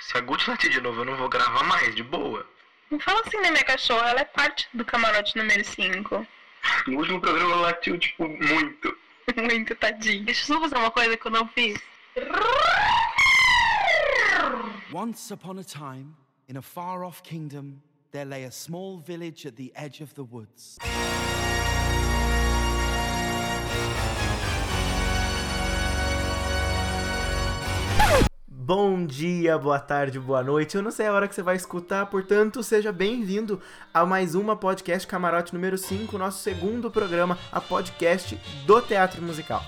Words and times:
Se 0.00 0.16
a 0.16 0.20
Gucci 0.20 0.48
latir 0.48 0.70
de 0.70 0.80
novo, 0.80 1.02
eu 1.02 1.04
não 1.04 1.16
vou 1.16 1.28
gravar 1.28 1.62
mais, 1.64 1.94
de 1.94 2.02
boa. 2.02 2.46
Não 2.90 2.98
fala 2.98 3.20
assim 3.20 3.40
da 3.42 3.50
minha 3.50 3.64
cachorra, 3.64 4.10
ela 4.10 4.20
é 4.20 4.24
parte 4.24 4.66
do 4.72 4.84
camarote 4.84 5.36
número 5.36 5.64
5. 5.64 6.26
No 6.86 6.98
último 6.98 7.20
programa 7.20 7.52
ela 7.52 7.62
latiu, 7.62 7.98
tipo, 7.98 8.26
muito. 8.26 8.96
Muito 9.36 9.76
tadinho. 9.76 10.24
Deixa 10.24 10.42
eu 10.42 10.56
só 10.56 10.60
fazer 10.60 10.74
uma 10.74 10.90
coisa 10.90 11.16
que 11.16 11.24
eu 11.24 11.30
não 11.30 11.46
fiz. 11.46 11.80
Once 14.92 15.32
upon 15.32 15.60
a 15.60 15.62
time, 15.62 16.16
in 16.48 16.56
a 16.56 16.62
far 16.62 17.04
off 17.04 17.22
kingdom, 17.22 17.80
there 18.10 18.24
lay 18.24 18.44
a 18.44 18.50
small 18.50 18.98
village 18.98 19.46
at 19.46 19.54
the 19.54 19.70
edge 19.76 20.02
of 20.02 20.14
the 20.14 20.22
woods. 20.22 20.78
Bom 28.72 29.04
dia, 29.04 29.58
boa 29.58 29.80
tarde, 29.80 30.20
boa 30.20 30.44
noite. 30.44 30.76
Eu 30.76 30.82
não 30.82 30.92
sei 30.92 31.08
a 31.08 31.12
hora 31.12 31.26
que 31.26 31.34
você 31.34 31.42
vai 31.42 31.56
escutar, 31.56 32.06
portanto, 32.06 32.62
seja 32.62 32.92
bem-vindo 32.92 33.60
a 33.92 34.06
mais 34.06 34.36
uma 34.36 34.54
podcast 34.54 35.08
Camarote 35.08 35.52
número 35.52 35.76
5, 35.76 36.16
nosso 36.16 36.38
segundo 36.38 36.88
programa, 36.88 37.36
a 37.50 37.60
podcast 37.60 38.40
do 38.66 38.80
teatro 38.80 39.20
musical. 39.22 39.60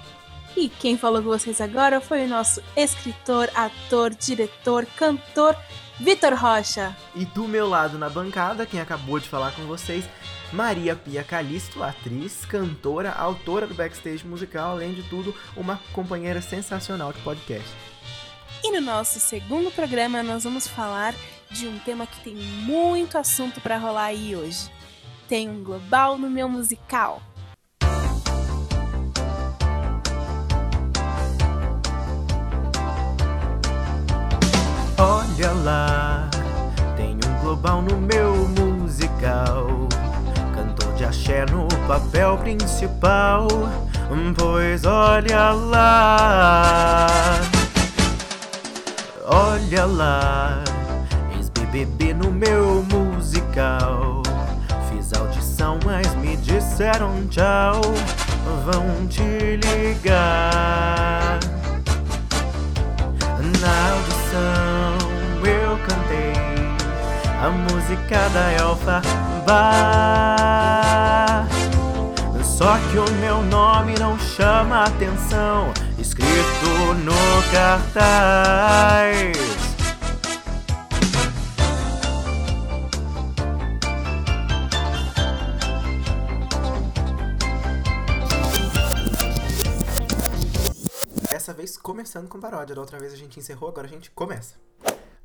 E 0.57 0.69
quem 0.69 0.97
falou 0.97 1.21
com 1.21 1.31
vocês 1.31 1.61
agora 1.61 2.01
foi 2.01 2.27
o 2.27 2.29
nosso 2.29 2.62
escritor, 2.77 3.51
ator, 3.57 4.11
diretor, 4.11 4.87
cantor, 4.97 5.57
Vitor 5.98 6.34
Rocha. 6.34 6.97
E 7.12 7.25
do 7.25 7.48
meu 7.48 7.69
lado 7.69 7.98
na 7.98 8.09
bancada, 8.09 8.65
quem 8.65 8.81
acabou 8.81 9.19
de 9.19 9.29
falar 9.29 9.51
com 9.57 9.62
vocês, 9.62 10.09
Maria 10.53 10.95
Pia 10.95 11.25
Calisto, 11.25 11.83
atriz, 11.83 12.45
cantora, 12.45 13.11
autora 13.11 13.67
do 13.67 13.75
backstage 13.75 14.25
musical, 14.25 14.71
além 14.71 14.95
de 14.95 15.03
tudo, 15.03 15.34
uma 15.57 15.81
companheira 15.93 16.41
sensacional 16.41 17.12
de 17.12 17.19
podcast. 17.23 17.92
E 18.65 18.71
no 18.71 18.80
nosso 18.80 19.19
segundo 19.19 19.73
programa 19.73 20.23
nós 20.23 20.45
vamos 20.45 20.69
falar 20.69 21.15
de 21.51 21.66
um 21.66 21.80
tema 21.80 22.07
que 22.07 22.20
tem 22.20 22.37
muito 22.37 23.19
assunto 23.19 23.61
para 23.61 23.77
rolar 23.77 24.05
aí 24.05 24.37
hoje. 24.37 24.70
Tem 25.28 25.50
um 25.50 25.64
global 25.64 26.17
no 26.17 26.31
meu 26.31 26.48
musical. 26.48 27.20
Olha 34.97 35.50
lá, 35.65 36.31
tem 36.97 37.15
um 37.17 37.41
global 37.41 37.83
no 37.83 37.98
meu 37.98 38.48
musical. 38.48 39.89
Cantor 40.55 40.94
de 40.94 41.05
axé 41.05 41.44
no 41.47 41.67
papel 41.89 42.39
principal. 42.39 43.48
Pois 44.37 44.84
olha 44.84 45.50
lá. 45.50 47.09
Olha 49.34 49.86
lá, 49.86 50.62
ex-BBB 51.34 52.12
no 52.12 52.30
meu 52.30 52.84
musical. 52.92 54.22
Fiz 54.91 55.11
audição, 55.14 55.78
mas 55.86 56.14
me 56.16 56.36
disseram 56.36 57.27
tchau. 57.28 57.80
Vão 58.66 59.06
te 59.06 59.22
ligar. 59.56 61.41
Na 63.58 63.92
audição 63.94 64.98
eu 65.48 65.78
cantei 65.78 66.34
a 67.42 67.48
música 67.48 68.28
da 68.34 68.53
Elfa 68.53 69.00
Bar. 69.47 70.53
Só 72.44 72.77
que 72.91 72.98
o 72.98 73.10
meu 73.19 73.42
nome 73.44 73.94
não 73.98 74.19
chama 74.19 74.84
atenção, 74.84 75.72
escrito 76.13 76.95
no 77.05 77.13
cartaz. 77.51 79.33
Dessa 91.31 91.55
vez 91.55 91.78
começando 91.78 92.28
com 92.28 92.39
paródia, 92.39 92.75
da 92.75 92.81
outra 92.83 92.99
vez 92.99 93.15
a 93.15 93.17
gente 93.17 93.39
encerrou, 93.39 93.71
agora 93.71 93.87
a 93.87 93.91
gente 93.91 94.11
começa. 94.11 94.56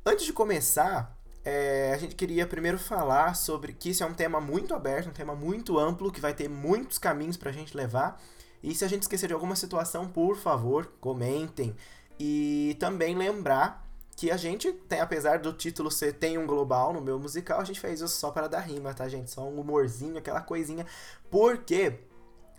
Antes 0.06 0.24
de 0.24 0.32
começar, 0.32 1.14
é, 1.44 1.92
a 1.94 1.98
gente 1.98 2.14
queria 2.14 2.46
primeiro 2.46 2.78
falar 2.78 3.34
sobre 3.34 3.74
que 3.74 3.90
isso 3.90 4.02
é 4.02 4.06
um 4.06 4.14
tema 4.14 4.40
muito 4.40 4.74
aberto, 4.74 5.10
um 5.10 5.12
tema 5.12 5.34
muito 5.34 5.78
amplo, 5.78 6.10
que 6.10 6.20
vai 6.20 6.32
ter 6.32 6.48
muitos 6.48 6.96
caminhos 6.96 7.36
pra 7.36 7.52
gente 7.52 7.76
levar. 7.76 8.18
E 8.62 8.74
se 8.74 8.84
a 8.84 8.88
gente 8.88 9.02
esquecer 9.02 9.26
de 9.28 9.34
alguma 9.34 9.56
situação, 9.56 10.08
por 10.08 10.36
favor, 10.36 10.90
comentem. 11.00 11.74
E 12.18 12.76
também 12.80 13.16
lembrar 13.16 13.86
que 14.16 14.30
a 14.32 14.36
gente 14.36 14.72
tem, 14.72 15.00
apesar 15.00 15.38
do 15.38 15.52
título 15.52 15.90
ser 15.90 16.14
Tem 16.14 16.36
um 16.36 16.46
Global 16.46 16.92
no 16.92 17.00
meu 17.00 17.20
musical, 17.20 17.60
a 17.60 17.64
gente 17.64 17.78
fez 17.78 18.00
isso 18.00 18.16
só 18.16 18.32
para 18.32 18.48
dar 18.48 18.60
rima, 18.60 18.92
tá, 18.92 19.08
gente? 19.08 19.30
Só 19.30 19.44
um 19.44 19.60
humorzinho, 19.60 20.18
aquela 20.18 20.40
coisinha. 20.40 20.84
Porque 21.30 22.00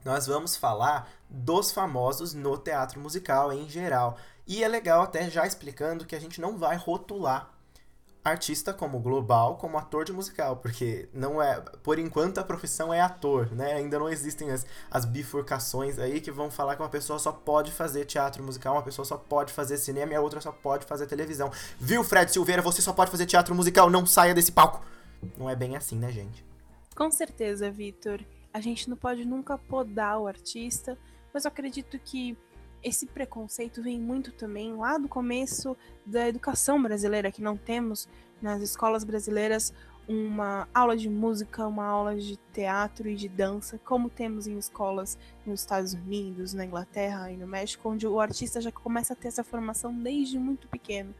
nós 0.05 0.25
vamos 0.25 0.55
falar 0.55 1.11
dos 1.29 1.71
famosos 1.71 2.33
no 2.33 2.57
teatro 2.57 2.99
musical 2.99 3.51
em 3.51 3.67
geral. 3.67 4.17
E 4.47 4.63
é 4.63 4.67
legal 4.67 5.01
até 5.01 5.29
já 5.29 5.45
explicando 5.45 6.05
que 6.05 6.15
a 6.15 6.19
gente 6.19 6.39
não 6.39 6.57
vai 6.57 6.77
rotular 6.77 7.53
artista 8.29 8.73
como 8.73 8.99
global, 8.99 9.57
como 9.57 9.77
ator 9.77 10.05
de 10.05 10.13
musical, 10.13 10.57
porque 10.57 11.09
não 11.13 11.41
é, 11.41 11.59
por 11.83 11.99
enquanto 11.99 12.37
a 12.37 12.43
profissão 12.43 12.93
é 12.93 13.01
ator, 13.01 13.51
né? 13.51 13.73
Ainda 13.73 13.99
não 13.99 14.09
existem 14.09 14.51
as, 14.51 14.65
as 14.89 15.05
bifurcações 15.05 15.99
aí 15.99 16.21
que 16.21 16.31
vão 16.31 16.49
falar 16.49 16.75
que 16.75 16.81
uma 16.81 16.89
pessoa 16.89 17.19
só 17.19 17.31
pode 17.31 17.71
fazer 17.71 18.05
teatro 18.05 18.43
musical, 18.43 18.75
uma 18.75 18.83
pessoa 18.83 19.05
só 19.05 19.17
pode 19.17 19.51
fazer 19.53 19.77
cinema 19.77 20.13
e 20.13 20.15
a 20.15 20.21
outra 20.21 20.41
só 20.41 20.51
pode 20.51 20.85
fazer 20.85 21.07
televisão. 21.07 21.51
Viu, 21.79 22.03
Fred 22.03 22.31
Silveira? 22.31 22.61
Você 22.61 22.81
só 22.81 22.93
pode 22.93 23.11
fazer 23.11 23.25
teatro 23.25 23.53
musical, 23.55 23.89
não 23.89 24.05
saia 24.05 24.33
desse 24.33 24.51
palco. 24.51 24.83
Não 25.37 25.49
é 25.49 25.55
bem 25.55 25.75
assim, 25.75 25.97
né, 25.97 26.11
gente? 26.11 26.45
Com 26.95 27.11
certeza, 27.11 27.69
Vitor. 27.71 28.19
A 28.53 28.59
gente 28.59 28.89
não 28.89 28.97
pode 28.97 29.25
nunca 29.25 29.57
podar 29.57 30.19
o 30.19 30.27
artista, 30.27 30.97
mas 31.33 31.45
eu 31.45 31.49
acredito 31.49 31.99
que 31.99 32.37
esse 32.83 33.05
preconceito 33.05 33.81
vem 33.81 33.99
muito 33.99 34.31
também 34.31 34.73
lá 34.75 34.97
do 34.97 35.07
começo 35.07 35.75
da 36.05 36.27
educação 36.27 36.81
brasileira, 36.81 37.31
que 37.31 37.41
não 37.41 37.57
temos 37.57 38.07
nas 38.41 38.61
escolas 38.61 39.03
brasileiras 39.03 39.73
uma 40.07 40.67
aula 40.73 40.97
de 40.97 41.07
música, 41.07 41.67
uma 41.67 41.85
aula 41.85 42.15
de 42.15 42.35
teatro 42.51 43.07
e 43.07 43.15
de 43.15 43.29
dança, 43.29 43.79
como 43.85 44.09
temos 44.09 44.47
em 44.47 44.57
escolas 44.57 45.17
nos 45.45 45.59
Estados 45.59 45.93
Unidos, 45.93 46.51
na 46.51 46.65
Inglaterra 46.65 47.31
e 47.31 47.37
no 47.37 47.45
México, 47.45 47.87
onde 47.87 48.07
o 48.07 48.19
artista 48.19 48.59
já 48.59 48.71
começa 48.71 49.13
a 49.13 49.15
ter 49.15 49.27
essa 49.27 49.43
formação 49.43 49.93
desde 49.93 50.39
muito 50.39 50.67
pequeno. 50.67 51.13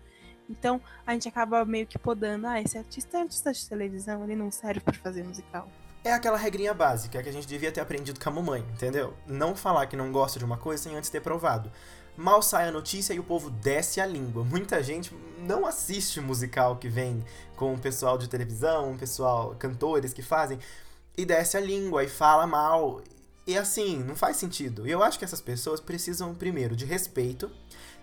Então 0.49 0.81
a 1.05 1.13
gente 1.13 1.29
acaba 1.29 1.63
meio 1.65 1.85
que 1.85 1.99
podando, 1.99 2.47
ah, 2.47 2.59
esse 2.59 2.79
artista 2.79 3.19
é 3.19 3.21
artista 3.21 3.53
de 3.53 3.69
televisão, 3.69 4.23
ele 4.23 4.35
não 4.35 4.49
serve 4.49 4.79
para 4.79 4.95
fazer 4.95 5.23
musical. 5.23 5.69
É 6.01 6.13
aquela 6.13 6.37
regrinha 6.37 6.73
básica 6.73 7.21
que 7.21 7.27
a 7.27 7.31
gente 7.31 7.45
devia 7.45 7.73
ter 7.73 7.81
aprendido 7.81 8.19
com 8.19 8.29
a 8.29 8.31
mamãe, 8.31 8.65
entendeu? 8.73 9.13
Não 9.27 9.53
falar 9.53 9.85
que 9.85 9.97
não 9.97 10.13
gosta 10.13 10.39
de 10.39 10.45
uma 10.45 10.57
coisa 10.57 10.83
sem 10.83 10.95
antes 10.95 11.09
ter 11.09 11.19
provado. 11.19 11.69
Mal 12.15 12.41
sai 12.41 12.69
a 12.69 12.71
notícia 12.71 13.13
e 13.13 13.19
o 13.19 13.23
povo 13.23 13.49
desce 13.49 13.99
a 13.99 14.05
língua. 14.05 14.45
Muita 14.45 14.81
gente 14.81 15.13
não 15.39 15.65
assiste 15.65 16.21
musical 16.21 16.77
que 16.77 16.87
vem 16.87 17.23
com 17.57 17.73
o 17.73 17.79
pessoal 17.79 18.17
de 18.17 18.29
televisão, 18.29 18.95
pessoal, 18.97 19.55
cantores 19.59 20.13
que 20.13 20.21
fazem, 20.21 20.57
e 21.17 21.25
desce 21.25 21.57
a 21.57 21.61
língua 21.61 22.03
e 22.03 22.07
fala 22.07 22.47
mal. 22.47 23.01
E 23.45 23.57
assim, 23.57 23.97
não 24.01 24.15
faz 24.15 24.37
sentido. 24.37 24.87
E 24.87 24.91
eu 24.91 25.03
acho 25.03 25.19
que 25.19 25.25
essas 25.25 25.41
pessoas 25.41 25.81
precisam, 25.81 26.33
primeiro, 26.33 26.77
de 26.77 26.85
respeito 26.85 27.51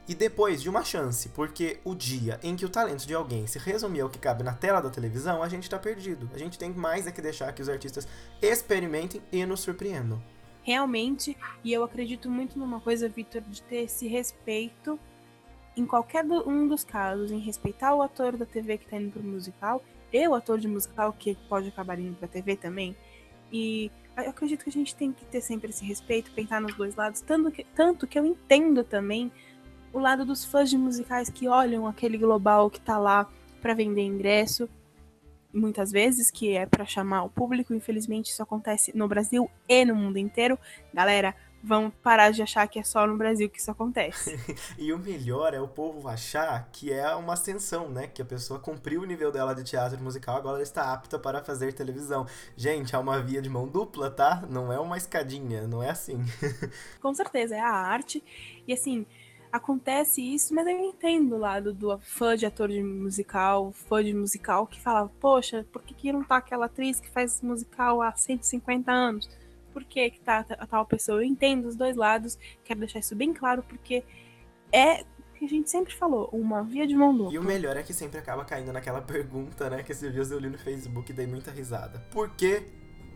e 0.08 0.14
depois 0.14 0.62
de 0.62 0.68
uma 0.68 0.84
chance, 0.84 1.28
porque 1.30 1.78
o 1.84 1.94
dia 1.94 2.38
em 2.42 2.54
que 2.54 2.64
o 2.64 2.68
talento 2.68 3.06
de 3.06 3.14
alguém 3.14 3.46
se 3.46 3.58
resumir 3.58 4.00
ao 4.00 4.08
que 4.08 4.18
cabe 4.18 4.44
na 4.44 4.52
tela 4.52 4.80
da 4.80 4.90
televisão, 4.90 5.42
a 5.42 5.48
gente 5.48 5.68
tá 5.68 5.78
perdido. 5.78 6.30
A 6.32 6.38
gente 6.38 6.58
tem 6.58 6.72
mais 6.72 7.06
é 7.06 7.12
que 7.12 7.20
deixar 7.20 7.52
que 7.52 7.62
os 7.62 7.68
artistas 7.68 8.06
experimentem 8.40 9.20
e 9.32 9.44
nos 9.44 9.60
surpreendam. 9.60 10.22
Realmente, 10.62 11.36
e 11.62 11.72
eu 11.72 11.84
acredito 11.84 12.30
muito 12.30 12.58
numa 12.58 12.80
coisa, 12.80 13.08
Victor, 13.08 13.40
de 13.42 13.62
ter 13.62 13.84
esse 13.84 14.06
respeito 14.08 14.98
em 15.76 15.84
qualquer 15.84 16.24
um 16.24 16.66
dos 16.66 16.82
casos, 16.82 17.30
em 17.30 17.38
respeitar 17.38 17.94
o 17.94 18.02
ator 18.02 18.36
da 18.36 18.46
TV 18.46 18.78
que 18.78 18.86
tá 18.86 18.96
indo 18.96 19.12
pro 19.12 19.22
musical, 19.22 19.82
e 20.12 20.26
o 20.26 20.34
ator 20.34 20.58
de 20.58 20.66
musical 20.66 21.12
que 21.12 21.36
pode 21.48 21.68
acabar 21.68 21.98
indo 21.98 22.16
pra 22.16 22.26
TV 22.26 22.56
também. 22.56 22.96
E 23.52 23.90
eu 24.16 24.30
acredito 24.30 24.64
que 24.64 24.70
a 24.70 24.72
gente 24.72 24.94
tem 24.94 25.12
que 25.12 25.24
ter 25.26 25.40
sempre 25.40 25.70
esse 25.70 25.84
respeito, 25.84 26.30
pensar 26.32 26.60
nos 26.60 26.74
dois 26.74 26.96
lados, 26.96 27.20
tanto 27.20 27.50
que, 27.50 27.64
tanto 27.74 28.06
que 28.06 28.18
eu 28.18 28.24
entendo 28.24 28.82
também 28.82 29.30
o 29.96 29.98
lado 29.98 30.26
dos 30.26 30.44
fãs 30.44 30.68
de 30.68 30.76
musicais 30.76 31.30
que 31.30 31.48
olham 31.48 31.86
aquele 31.86 32.18
global 32.18 32.68
que 32.68 32.78
tá 32.78 32.98
lá 32.98 33.26
para 33.62 33.72
vender 33.72 34.02
ingresso, 34.02 34.68
muitas 35.50 35.90
vezes, 35.90 36.30
que 36.30 36.54
é 36.54 36.66
para 36.66 36.84
chamar 36.84 37.22
o 37.22 37.30
público. 37.30 37.72
Infelizmente, 37.72 38.30
isso 38.30 38.42
acontece 38.42 38.94
no 38.94 39.08
Brasil 39.08 39.50
e 39.66 39.86
no 39.86 39.94
mundo 39.94 40.18
inteiro. 40.18 40.58
Galera, 40.92 41.34
vamos 41.64 41.94
parar 42.02 42.30
de 42.30 42.42
achar 42.42 42.68
que 42.68 42.78
é 42.78 42.82
só 42.82 43.06
no 43.06 43.16
Brasil 43.16 43.48
que 43.48 43.58
isso 43.58 43.70
acontece. 43.70 44.38
e 44.76 44.92
o 44.92 44.98
melhor 44.98 45.54
é 45.54 45.60
o 45.62 45.66
povo 45.66 46.06
achar 46.08 46.68
que 46.70 46.92
é 46.92 47.14
uma 47.14 47.32
ascensão, 47.32 47.88
né? 47.88 48.06
Que 48.06 48.20
a 48.20 48.26
pessoa 48.26 48.60
cumpriu 48.60 49.00
o 49.00 49.06
nível 49.06 49.32
dela 49.32 49.54
de 49.54 49.64
teatro 49.64 49.98
musical, 49.98 50.36
agora 50.36 50.56
ela 50.56 50.62
está 50.62 50.92
apta 50.92 51.18
para 51.18 51.42
fazer 51.42 51.72
televisão. 51.72 52.26
Gente, 52.54 52.94
é 52.94 52.98
uma 52.98 53.18
via 53.22 53.40
de 53.40 53.48
mão 53.48 53.66
dupla, 53.66 54.10
tá? 54.10 54.44
Não 54.50 54.70
é 54.70 54.78
uma 54.78 54.98
escadinha, 54.98 55.66
não 55.66 55.82
é 55.82 55.88
assim. 55.88 56.22
Com 57.00 57.14
certeza, 57.14 57.56
é 57.56 57.60
a 57.60 57.72
arte. 57.72 58.22
E 58.66 58.74
assim, 58.74 59.06
acontece 59.56 60.22
isso, 60.22 60.54
mas 60.54 60.66
eu 60.66 60.78
entendo 60.78 61.34
o 61.34 61.38
lado 61.38 61.72
do 61.72 61.98
fã 61.98 62.36
de 62.36 62.46
ator 62.46 62.68
de 62.68 62.82
musical, 62.82 63.72
fã 63.72 64.02
de 64.02 64.14
musical 64.14 64.66
que 64.66 64.80
fala, 64.80 65.10
poxa, 65.20 65.66
por 65.72 65.82
que, 65.82 65.94
que 65.94 66.12
não 66.12 66.22
tá 66.22 66.36
aquela 66.36 66.66
atriz 66.66 67.00
que 67.00 67.10
faz 67.10 67.42
musical 67.42 68.00
há 68.00 68.14
150 68.14 68.90
anos? 68.90 69.28
Por 69.72 69.84
que, 69.84 70.10
que 70.10 70.20
tá 70.20 70.44
a 70.48 70.66
tal 70.66 70.86
pessoa? 70.86 71.18
Eu 71.18 71.24
entendo 71.24 71.66
os 71.66 71.76
dois 71.76 71.96
lados, 71.96 72.38
quero 72.64 72.80
deixar 72.80 73.00
isso 73.00 73.14
bem 73.14 73.34
claro, 73.34 73.62
porque 73.62 74.04
é 74.72 75.04
que 75.36 75.44
a 75.44 75.48
gente 75.48 75.70
sempre 75.70 75.94
falou, 75.94 76.28
uma 76.32 76.62
via 76.62 76.86
de 76.86 76.94
mão 76.94 77.16
dupla. 77.16 77.34
E 77.34 77.38
o 77.38 77.42
melhor 77.42 77.76
é 77.76 77.82
que 77.82 77.92
sempre 77.92 78.18
acaba 78.18 78.44
caindo 78.44 78.72
naquela 78.72 79.00
pergunta, 79.02 79.68
né? 79.68 79.82
Que 79.82 79.92
esses 79.92 80.12
dias 80.12 80.30
eu 80.30 80.38
li 80.38 80.48
no 80.48 80.58
Facebook 80.58 81.10
e 81.10 81.14
dei 81.14 81.26
muita 81.26 81.50
risada. 81.50 81.98
Por 82.10 82.30
que 82.30 82.62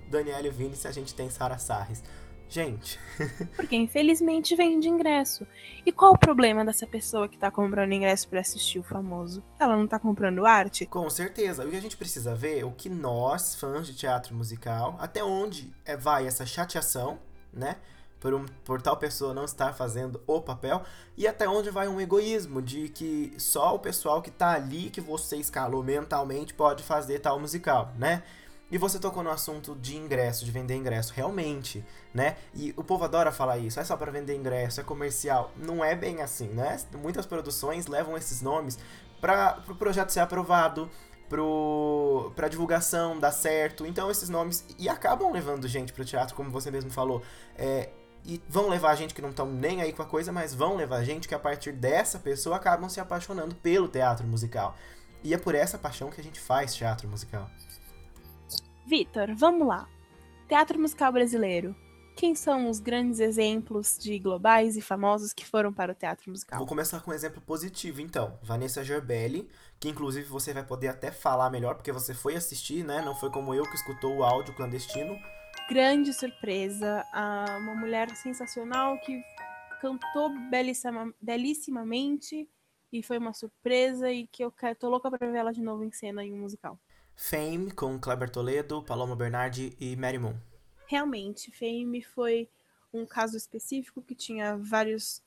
Daniela 0.09 0.51
Vini 0.51 0.77
se 0.77 0.87
a 0.87 0.93
gente 0.93 1.15
tem 1.15 1.31
Sara 1.31 1.59
Sarres? 1.59 2.03
Gente. 2.51 2.99
Porque 3.55 3.77
infelizmente 3.77 4.57
vende 4.57 4.89
ingresso. 4.89 5.47
E 5.87 5.93
qual 5.93 6.13
o 6.13 6.19
problema 6.19 6.65
dessa 6.65 6.85
pessoa 6.85 7.29
que 7.29 7.39
tá 7.39 7.49
comprando 7.49 7.93
ingresso 7.93 8.29
para 8.29 8.41
assistir 8.41 8.81
o 8.81 8.83
famoso? 8.83 9.41
Ela 9.59 9.77
não 9.77 9.87
tá 9.87 10.01
comprando 10.01 10.45
arte? 10.45 10.85
Com 10.85 11.09
certeza. 11.09 11.65
O 11.65 11.71
que 11.71 11.77
a 11.77 11.81
gente 11.81 11.97
precisa 11.97 12.35
ver 12.35 12.59
é 12.59 12.65
o 12.65 12.73
que 12.73 12.89
nós, 12.89 13.55
fãs 13.55 13.87
de 13.87 13.95
teatro 13.95 14.35
musical, 14.35 14.97
até 14.99 15.23
onde 15.23 15.73
é, 15.85 15.97
vai 15.97 16.27
essa 16.27 16.45
chateação, 16.45 17.21
né? 17.53 17.77
Por, 18.19 18.35
um, 18.35 18.45
por 18.65 18.83
tal 18.83 18.97
pessoa 18.97 19.33
não 19.33 19.45
estar 19.45 19.73
fazendo 19.73 20.21
o 20.27 20.43
papel, 20.43 20.83
e 21.17 21.27
até 21.27 21.49
onde 21.49 21.71
vai 21.71 21.89
um 21.89 21.99
egoísmo 21.99 22.61
de 22.61 22.91
que 22.91 23.33
só 23.39 23.75
o 23.75 23.79
pessoal 23.79 24.21
que 24.21 24.31
tá 24.31 24.51
ali, 24.51 24.91
que 24.91 25.01
você 25.01 25.37
escalou 25.37 25.83
mentalmente, 25.83 26.53
pode 26.53 26.83
fazer 26.83 27.21
tal 27.21 27.41
musical, 27.41 27.95
né? 27.97 28.23
E 28.71 28.79
você 28.79 28.99
tocou 28.99 29.23
no 29.23 29.31
assunto 29.31 29.75
de 29.75 29.97
ingresso, 29.97 30.45
de 30.45 30.51
vender 30.51 30.77
ingresso, 30.77 31.13
realmente, 31.13 31.85
né? 32.15 32.37
E 32.55 32.73
o 32.77 32.85
povo 32.85 33.05
adora 33.05 33.33
falar 33.33 33.59
isso, 33.59 33.81
é 33.81 33.85
só 33.85 33.97
para 33.97 34.13
vender 34.13 34.37
ingresso, 34.37 34.81
é 34.81 34.85
comercial. 34.85 35.51
Não 35.57 35.85
é 35.85 35.95
bem 35.95 36.23
assim, 36.23 36.49
né? 36.49 36.79
Muitas 36.95 37.27
produções 37.27 37.87
levam 37.87 38.17
esses 38.17 38.41
nomes 38.41 38.79
para 39.21 39.59
o 39.59 39.63
pro 39.63 39.75
projeto 39.75 40.11
ser 40.11 40.21
aprovado, 40.21 40.89
pro, 41.29 42.33
pra 42.37 42.49
divulgação 42.49 43.19
dar 43.19 43.33
certo. 43.33 43.87
Então 43.87 44.11
esses 44.11 44.29
nomes 44.29 44.65
e 44.79 44.89
acabam 44.89 45.33
levando 45.33 45.67
gente 45.67 45.93
pro 45.93 46.05
teatro, 46.05 46.35
como 46.35 46.51
você 46.51 46.71
mesmo 46.71 46.91
falou. 46.91 47.23
É, 47.57 47.91
e 48.25 48.41
vão 48.49 48.69
levar 48.69 48.95
gente 48.97 49.15
que 49.15 49.23
não 49.23 49.31
estão 49.31 49.47
nem 49.47 49.81
aí 49.81 49.93
com 49.93 50.03
a 50.03 50.07
coisa, 50.07 50.31
mas 50.31 50.55
vão 50.55 50.77
levar 50.77 51.03
gente 51.05 51.27
que 51.27 51.35
a 51.35 51.39
partir 51.39 51.73
dessa 51.73 52.19
pessoa 52.19 52.57
acabam 52.57 52.89
se 52.89 53.01
apaixonando 53.01 53.55
pelo 53.55 53.89
teatro 53.89 54.27
musical. 54.27 54.77
E 55.23 55.35
é 55.35 55.39
por 55.39 55.55
essa 55.55 55.79
paixão 55.79 56.11
que 56.11 56.21
a 56.21 56.25
gente 56.25 56.41
faz 56.41 56.75
teatro 56.75 57.09
musical. 57.09 57.49
Vitor, 58.91 59.33
vamos 59.37 59.69
lá. 59.69 59.89
Teatro 60.49 60.77
musical 60.77 61.13
brasileiro. 61.13 61.77
Quem 62.17 62.35
são 62.35 62.69
os 62.69 62.81
grandes 62.81 63.21
exemplos 63.21 63.97
de 63.97 64.19
globais 64.19 64.77
e 64.77 64.81
famosos 64.81 65.33
que 65.33 65.47
foram 65.47 65.73
para 65.73 65.93
o 65.93 65.95
teatro 65.95 66.29
musical? 66.29 66.59
Vou 66.59 66.67
começar 66.67 66.99
com 67.01 67.13
um 67.13 67.15
exemplo 67.15 67.41
positivo, 67.41 68.01
então. 68.01 68.37
Vanessa 68.43 68.83
Gerbelli, 68.83 69.49
que 69.79 69.89
inclusive 69.89 70.27
você 70.27 70.53
vai 70.53 70.67
poder 70.67 70.89
até 70.89 71.13
falar 71.13 71.51
melhor, 71.51 71.77
porque 71.77 71.93
você 71.93 72.13
foi 72.13 72.35
assistir, 72.35 72.85
né? 72.85 73.01
Não 73.01 73.15
foi 73.15 73.31
como 73.31 73.55
eu 73.55 73.63
que 73.63 73.77
escutou 73.77 74.17
o 74.17 74.25
áudio 74.25 74.57
clandestino. 74.57 75.17
Grande 75.69 76.13
surpresa. 76.13 77.05
Uma 77.61 77.77
mulher 77.77 78.11
sensacional 78.17 78.99
que 79.03 79.23
cantou 79.81 80.31
belissima, 80.51 81.15
belíssimamente 81.23 82.51
e 82.93 83.05
foi 83.05 83.19
uma 83.19 83.33
surpresa 83.33 84.11
e 84.11 84.27
que 84.27 84.43
eu 84.43 84.53
tô 84.77 84.89
louca 84.89 85.09
para 85.09 85.31
ver 85.31 85.39
ela 85.39 85.53
de 85.53 85.63
novo 85.63 85.85
em 85.85 85.93
cena 85.93 86.25
em 86.25 86.33
um 86.33 86.41
musical. 86.41 86.77
Fame 87.23 87.71
com 87.71 88.01
Kleber 88.01 88.31
Toledo, 88.31 88.83
Paloma 88.83 89.15
Bernardi 89.15 89.77
e 89.79 89.95
Mary 89.95 90.19
Moon. 90.19 90.35
Realmente, 90.87 91.53
Fame 91.53 92.03
foi 92.03 92.49
um 92.93 93.05
caso 93.05 93.37
específico 93.37 94.03
que 94.03 94.15
tinha 94.15 94.57
vários 94.57 95.23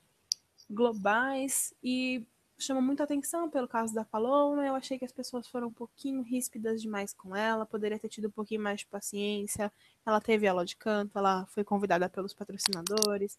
globais 0.69 1.71
e 1.83 2.25
chamou 2.57 2.81
muita 2.81 3.03
atenção 3.03 3.47
pelo 3.47 3.67
caso 3.67 3.93
da 3.93 4.03
Paloma. 4.03 4.65
Eu 4.65 4.73
achei 4.73 4.97
que 4.97 5.05
as 5.05 5.13
pessoas 5.13 5.47
foram 5.47 5.67
um 5.67 5.73
pouquinho 5.73 6.23
ríspidas 6.23 6.81
demais 6.81 7.13
com 7.13 7.35
ela, 7.35 7.63
poderia 7.63 7.99
ter 7.99 8.09
tido 8.09 8.27
um 8.27 8.31
pouquinho 8.31 8.61
mais 8.61 8.79
de 8.79 8.87
paciência. 8.87 9.71
Ela 10.03 10.19
teve 10.19 10.47
aula 10.47 10.65
de 10.65 10.75
canto, 10.75 11.17
ela 11.17 11.45
foi 11.45 11.63
convidada 11.63 12.09
pelos 12.09 12.33
patrocinadores 12.33 13.37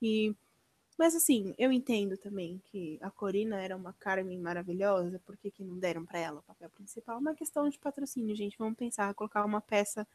e 0.00 0.34
mas 0.98 1.14
assim, 1.14 1.54
eu 1.58 1.70
entendo 1.70 2.16
também 2.16 2.60
que 2.66 2.98
a 3.02 3.10
Corina 3.10 3.60
era 3.60 3.76
uma 3.76 3.92
Carmen 3.92 4.38
maravilhosa, 4.38 5.20
por 5.24 5.36
que, 5.36 5.50
que 5.50 5.62
não 5.62 5.78
deram 5.78 6.04
para 6.04 6.18
ela 6.18 6.40
o 6.40 6.42
papel 6.42 6.70
principal? 6.70 7.18
Uma 7.18 7.34
questão 7.34 7.68
de 7.68 7.78
patrocínio, 7.78 8.34
gente. 8.34 8.56
Vamos 8.58 8.76
pensar, 8.76 9.12
colocar 9.14 9.44
uma 9.44 9.60
peça 9.60 10.06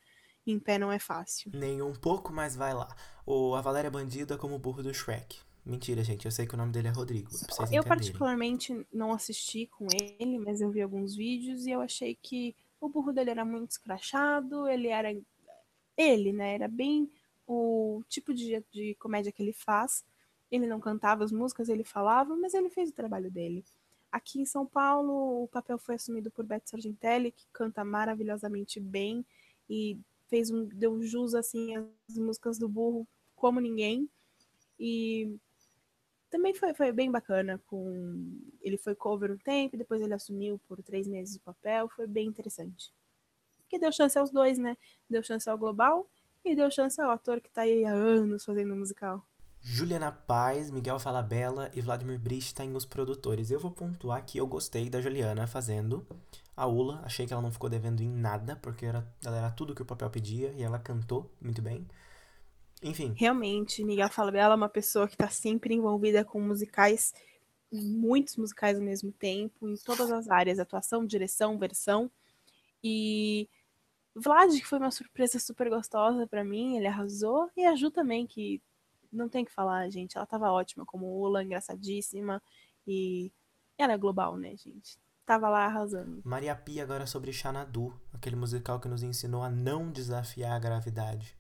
em 0.46 0.60
pé 0.60 0.80
não 0.80 0.92
é 0.92 0.98
fácil. 0.98 1.52
Nem 1.54 1.82
um 1.82 1.94
pouco, 1.94 2.34
mas 2.34 2.56
vai 2.56 2.74
lá. 2.74 2.96
O 3.26 3.54
A 3.54 3.62
Valéria 3.62 3.92
Bandida 3.92 4.38
como 4.38 4.56
o 4.56 4.60
burro 4.60 4.82
do 4.82 4.94
Shrek. 4.94 5.40
Mentira, 5.64 6.04
gente. 6.04 6.26
Eu 6.26 6.32
sei 6.32 6.48
que 6.48 6.56
o 6.56 6.58
nome 6.58 6.72
dele 6.72 6.88
é 6.88 6.92
Rodrigo. 6.92 7.30
eu, 7.72 7.84
particularmente, 7.84 8.86
não 8.92 9.14
assisti 9.14 9.68
com 9.68 9.86
ele, 10.20 10.40
mas 10.40 10.60
eu 10.60 10.72
vi 10.72 10.82
alguns 10.82 11.16
vídeos 11.16 11.68
e 11.68 11.72
eu 11.72 11.82
achei 11.82 12.16
que 12.16 12.56
o 12.80 12.90
burro 12.90 13.14
dele 13.14 13.30
era 13.30 13.46
muito 13.46 13.72
escrachado, 13.72 14.68
ele 14.68 14.88
era. 14.88 15.16
Ele, 15.96 16.34
né? 16.34 16.56
Era 16.56 16.68
bem 16.68 17.12
o 17.46 18.02
tipo 18.10 18.34
de, 18.34 18.64
de 18.72 18.96
comédia 18.96 19.32
que 19.32 19.44
ele 19.44 19.54
faz. 19.54 20.04
Ele 20.52 20.68
não 20.68 20.80
cantava 20.80 21.24
as 21.24 21.32
músicas, 21.32 21.70
ele 21.70 21.84
falava, 21.84 22.36
mas 22.36 22.54
ele 22.54 22.70
fez 22.70 22.90
o 22.90 22.94
trabalho 22.94 23.32
dele. 23.32 23.64
Aqui 24.12 24.42
em 24.42 24.46
São 24.46 24.66
Paulo, 24.66 25.44
o 25.44 25.48
papel 25.48 25.78
foi 25.78 25.96
assumido 25.96 26.30
por 26.30 26.46
Beth 26.46 26.64
Sargentelli, 26.66 27.32
que 27.32 27.48
canta 27.54 27.84
maravilhosamente 27.86 28.80
bem 28.80 29.26
e 29.70 29.98
fez 30.28 30.52
um 30.52 30.66
deu 30.66 31.02
jus 31.02 31.34
assim 31.34 31.76
às 31.76 32.18
músicas 32.18 32.58
do 32.58 32.68
burro 32.68 33.08
como 33.36 33.60
ninguém. 33.60 34.10
E 34.80 35.34
também 36.30 36.54
foi, 36.54 36.74
foi 36.74 36.92
bem 36.92 37.12
bacana. 37.12 37.62
Com 37.68 38.38
ele 38.62 38.78
foi 38.78 38.96
cover 38.96 39.32
um 39.32 39.38
tempo, 39.38 39.78
depois 39.78 40.02
ele 40.02 40.14
assumiu 40.14 40.60
por 40.68 40.82
três 40.84 41.08
meses 41.08 41.36
o 41.36 41.42
papel, 41.42 41.88
foi 41.90 42.08
bem 42.08 42.28
interessante. 42.28 42.92
Que 43.70 43.80
deu 43.80 43.92
chance 43.92 44.18
aos 44.18 44.32
dois, 44.32 44.58
né? 44.58 44.78
Deu 45.10 45.24
chance 45.24 45.50
ao 45.50 45.58
global 45.58 46.10
e 46.44 46.56
deu 46.56 46.70
chance 46.72 47.00
ao 47.02 47.12
ator 47.12 47.40
que 47.40 47.50
tá 47.50 47.62
aí 47.62 47.86
há 47.86 47.94
anos 47.94 48.44
fazendo 48.44 48.76
musical. 48.76 49.26
Juliana 49.64 50.12
Paz, 50.12 50.72
Miguel 50.72 51.00
Falabella 51.00 51.72
e 51.74 51.82
Vladimir 51.82 52.20
Bristein, 52.20 52.76
os 52.76 52.86
produtores. 52.86 53.52
Eu 53.52 53.60
vou 53.60 53.72
pontuar 53.72 54.26
que 54.26 54.38
eu 54.38 54.48
gostei 54.48 54.90
da 54.90 55.00
Juliana 55.00 55.46
fazendo 55.46 56.06
a 56.58 56.66
Ula. 56.66 57.02
Achei 57.04 57.28
que 57.28 57.34
ela 57.34 57.42
não 57.42 57.52
ficou 57.52 57.70
devendo 57.70 58.02
em 58.02 58.10
nada, 58.10 58.56
porque 58.56 58.86
era, 58.86 59.08
ela 59.24 59.38
era 59.38 59.52
tudo 59.52 59.76
que 59.76 59.82
o 59.82 59.86
papel 59.86 60.10
pedia 60.10 60.52
e 60.54 60.64
ela 60.64 60.80
cantou 60.80 61.32
muito 61.40 61.62
bem. 61.62 61.88
Enfim. 62.82 63.14
Realmente, 63.16 63.84
Miguel 63.84 64.10
Falabella 64.10 64.56
é 64.56 64.58
uma 64.58 64.70
pessoa 64.70 65.08
que 65.08 65.14
está 65.14 65.30
sempre 65.30 65.76
envolvida 65.76 66.26
com 66.26 66.42
musicais, 66.42 67.14
muitos 67.72 68.38
musicais 68.38 68.78
ao 68.78 68.84
mesmo 68.84 69.12
tempo, 69.12 69.68
em 69.68 69.76
todas 69.76 70.12
as 70.12 70.28
áreas, 70.28 70.58
atuação, 70.58 71.06
direção, 71.06 71.60
versão. 71.60 72.10
E 72.84 73.48
Vlad, 74.16 74.52
que 74.52 74.66
foi 74.66 74.80
uma 74.80 74.90
surpresa 74.90 75.38
super 75.38 75.70
gostosa 75.70 76.26
para 76.26 76.44
mim, 76.44 76.78
ele 76.78 76.88
arrasou. 76.88 77.48
E 77.56 77.64
a 77.64 77.76
Ju 77.76 77.92
também, 77.92 78.26
que 78.26 78.60
não 79.12 79.28
tem 79.28 79.44
que 79.44 79.52
falar, 79.52 79.90
gente. 79.90 80.18
Ela 80.18 80.26
tava 80.26 80.52
ótima 80.52 80.86
como 80.86 81.20
Ula, 81.20 81.44
engraçadíssima. 81.44 82.42
E 82.88 83.32
ela 83.78 83.94
é 83.94 83.98
global, 83.98 84.38
né, 84.38 84.56
gente? 84.56 84.98
Tava 85.26 85.50
lá 85.50 85.66
arrasando. 85.66 86.22
Maria 86.26 86.56
Pia 86.56 86.84
agora 86.84 87.06
sobre 87.06 87.32
Xanadu, 87.32 87.94
aquele 88.12 88.36
musical 88.36 88.80
que 88.80 88.88
nos 88.88 89.04
ensinou 89.04 89.44
a 89.44 89.50
não 89.50 89.92
desafiar 89.92 90.54
a 90.54 90.60
gravidade. 90.60 91.38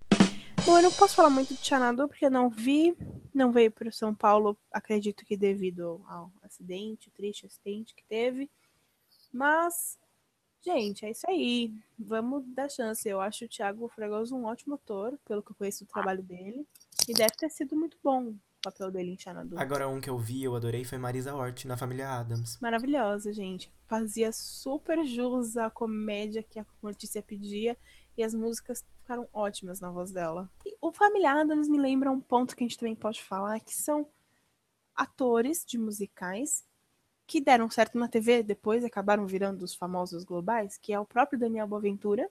Bom, 0.66 0.78
eu 0.78 0.84
não 0.84 0.92
posso 0.92 1.16
falar 1.16 1.32
muito 1.32 1.56
de 1.56 1.66
Xanadu 1.66 2.08
porque 2.08 2.26
eu 2.26 2.32
não 2.32 2.48
vi, 2.48 2.96
não 3.34 3.52
veio 3.52 3.72
para 3.72 3.92
São 3.92 4.14
Paulo, 4.14 4.56
acredito 4.72 5.26
que 5.26 5.36
devido 5.36 6.04
ao 6.08 6.32
acidente, 6.44 7.10
o 7.10 7.12
triste 7.12 7.48
acidente 7.48 7.96
que 7.96 8.04
teve. 8.04 8.50
Mas, 9.34 9.98
gente, 10.64 11.04
é 11.04 11.12
isso 11.12 11.28
aí. 11.28 11.74
Vamos 11.98 12.46
dar 12.54 12.70
chance. 12.70 13.10
Eu 13.10 13.20
acho 13.20 13.46
o 13.46 13.48
Thiago 13.48 13.88
Fregoso 13.90 14.36
um 14.36 14.46
ótimo 14.46 14.76
ator, 14.76 15.18
pelo 15.26 15.42
que 15.42 15.52
eu 15.52 15.56
conheço 15.56 15.84
o 15.84 15.88
trabalho 15.88 16.22
dele. 16.22 16.68
E 17.08 17.14
deve 17.14 17.32
ter 17.38 17.50
sido 17.50 17.76
muito 17.76 17.98
bom 18.04 18.30
o 18.30 18.40
papel 18.62 18.92
dele 18.92 19.12
em 19.12 19.18
Xanadu. 19.18 19.58
Agora, 19.58 19.88
um 19.88 20.00
que 20.00 20.10
eu 20.10 20.18
vi, 20.18 20.44
eu 20.44 20.56
adorei, 20.56 20.84
foi 20.84 20.98
Marisa 20.98 21.34
Hort, 21.34 21.66
na 21.66 21.76
Família 21.76 22.10
Adams. 22.10 22.60
Maravilhosa, 22.62 23.34
gente. 23.34 23.72
Fazia 23.88 24.32
super 24.32 25.04
jus 25.04 25.58
à 25.58 25.70
comédia 25.70 26.44
que 26.44 26.60
a 26.60 26.66
Mortícia 26.82 27.22
pedia. 27.22 27.76
E 28.18 28.24
as 28.24 28.34
músicas 28.34 28.86
ficaram 29.00 29.28
ótimas 29.34 29.80
na 29.80 29.90
voz 29.90 30.12
dela. 30.12 30.50
E 30.66 30.76
o 30.82 30.92
Família 30.92 31.32
Adams 31.32 31.68
me 31.68 31.80
lembra 31.80 32.12
um 32.12 32.20
ponto 32.20 32.56
que 32.56 32.64
a 32.64 32.68
gente 32.68 32.78
também 32.78 32.96
pode 32.96 33.24
falar, 33.24 33.60
que 33.62 33.74
são 33.74 34.08
atores 34.96 35.66
de 35.66 35.78
musicais 35.78 36.66
que 37.32 37.40
deram 37.40 37.70
certo 37.70 37.98
na 37.98 38.10
TV 38.10 38.44
depois 38.44 38.84
acabaram 38.84 39.26
virando 39.26 39.64
os 39.64 39.74
famosos 39.74 40.26
globais, 40.26 40.78
que 40.78 40.92
é 40.92 41.00
o 41.00 41.06
próprio 41.06 41.40
Daniel 41.40 41.66
Boaventura, 41.66 42.30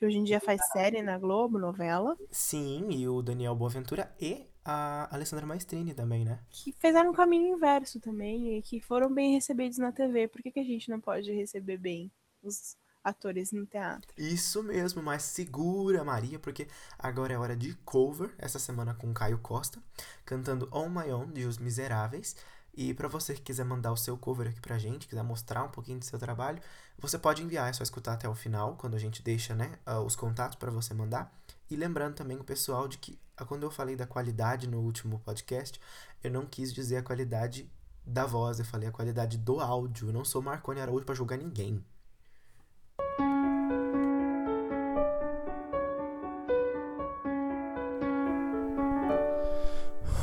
que 0.00 0.06
hoje 0.06 0.16
em 0.16 0.24
dia 0.24 0.40
faz 0.40 0.58
série 0.72 1.02
na 1.02 1.18
Globo, 1.18 1.58
novela. 1.58 2.16
Sim, 2.30 2.88
e 2.90 3.06
o 3.06 3.20
Daniel 3.20 3.54
Boaventura 3.54 4.10
e 4.18 4.46
a 4.64 5.14
Alessandra 5.14 5.44
Maestrini 5.44 5.92
também, 5.92 6.24
né? 6.24 6.40
Que 6.48 6.72
fizeram 6.72 7.10
um 7.10 7.12
caminho 7.12 7.54
inverso 7.54 8.00
também 8.00 8.56
e 8.56 8.62
que 8.62 8.80
foram 8.80 9.12
bem 9.12 9.34
recebidos 9.34 9.76
na 9.76 9.92
TV. 9.92 10.26
Por 10.26 10.40
que, 10.40 10.52
que 10.52 10.60
a 10.60 10.64
gente 10.64 10.88
não 10.88 10.98
pode 10.98 11.30
receber 11.30 11.76
bem 11.76 12.10
os 12.42 12.78
atores 13.04 13.50
no 13.52 13.66
teatro. 13.66 14.12
Isso 14.16 14.62
mesmo, 14.62 15.02
mas 15.02 15.22
segura, 15.22 16.04
Maria, 16.04 16.38
porque 16.38 16.68
agora 16.98 17.32
é 17.32 17.38
hora 17.38 17.56
de 17.56 17.74
cover, 17.76 18.34
essa 18.38 18.58
semana 18.58 18.94
com 18.94 19.12
Caio 19.14 19.38
Costa, 19.38 19.82
cantando 20.24 20.68
On 20.70 20.88
My 20.90 21.10
Own, 21.10 21.30
de 21.30 21.46
Os 21.46 21.56
Miseráveis. 21.56 22.36
E 22.74 22.94
para 22.94 23.08
você 23.08 23.34
que 23.34 23.42
quiser 23.42 23.64
mandar 23.64 23.92
o 23.92 23.96
seu 23.96 24.16
cover 24.16 24.48
aqui 24.48 24.60
pra 24.60 24.78
gente, 24.78 25.08
quiser 25.08 25.22
mostrar 25.22 25.64
um 25.64 25.68
pouquinho 25.68 25.98
do 25.98 26.04
seu 26.04 26.18
trabalho, 26.18 26.62
você 26.98 27.18
pode 27.18 27.42
enviar, 27.42 27.68
é 27.68 27.72
só 27.72 27.82
escutar 27.82 28.14
até 28.14 28.28
o 28.28 28.34
final, 28.34 28.76
quando 28.76 28.94
a 28.94 28.98
gente 28.98 29.22
deixa, 29.22 29.54
né, 29.54 29.78
ah, 29.84 30.00
os 30.00 30.16
contatos 30.16 30.56
para 30.56 30.70
você 30.70 30.94
mandar. 30.94 31.32
E 31.70 31.76
lembrando 31.76 32.14
também 32.14 32.36
o 32.38 32.44
pessoal 32.44 32.88
de 32.88 32.98
que 32.98 33.18
ah, 33.36 33.44
quando 33.44 33.64
eu 33.64 33.70
falei 33.70 33.96
da 33.96 34.06
qualidade 34.06 34.68
no 34.68 34.80
último 34.80 35.18
podcast, 35.20 35.80
eu 36.22 36.30
não 36.30 36.46
quis 36.46 36.72
dizer 36.72 36.98
a 36.98 37.02
qualidade 37.02 37.70
da 38.04 38.26
voz, 38.26 38.58
eu 38.58 38.64
falei 38.64 38.88
a 38.88 38.92
qualidade 38.92 39.38
do 39.38 39.60
áudio. 39.60 40.08
Eu 40.08 40.12
não 40.12 40.24
sou 40.24 40.42
Marconi 40.42 40.80
Araújo 40.80 41.04
para 41.04 41.14
julgar 41.14 41.38
ninguém. 41.38 41.84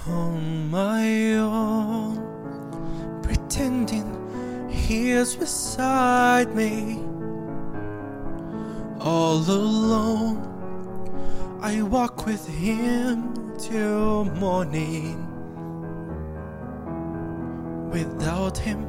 on 0.08 0.27
he 4.88 5.12
is 5.12 5.36
beside 5.36 6.56
me. 6.56 6.98
All 9.02 9.40
alone, 9.40 10.40
I 11.62 11.82
walk 11.82 12.26
with 12.26 12.48
him 12.48 13.34
till 13.58 14.24
morning. 14.40 15.28
Without 17.92 18.58
him, 18.58 18.88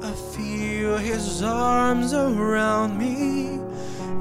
I 0.00 0.12
feel 0.12 0.96
his 0.98 1.42
arms 1.42 2.14
around 2.14 2.96
me. 2.96 3.58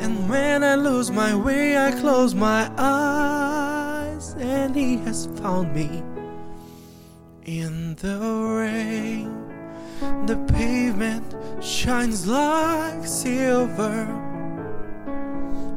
And 0.03 0.27
when 0.27 0.63
I 0.63 0.74
lose 0.74 1.12
my 1.12 1.36
way, 1.36 1.77
I 1.77 1.92
close 1.92 2.34
my 2.34 2.72
eyes, 2.80 4.34
and 4.39 4.75
he 4.75 4.98
has 5.06 5.27
found 5.36 5.75
me. 5.75 6.03
In 7.46 7.94
the 7.96 8.18
rain, 8.60 9.52
the 10.26 10.38
pavement 10.54 11.36
shines 11.62 12.28
like 12.28 13.06
silver. 13.06 14.08